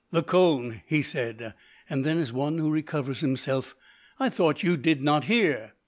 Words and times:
"The 0.09 0.23
cone," 0.23 0.81
he 0.87 1.03
said, 1.03 1.53
and 1.87 2.03
then, 2.03 2.17
as 2.17 2.33
one 2.33 2.57
who 2.57 2.71
recovers 2.71 3.19
himself, 3.19 3.75
"I 4.19 4.29
thought 4.29 4.63
you 4.63 4.75
did 4.75 5.03
not 5.03 5.25
hear." 5.25 5.73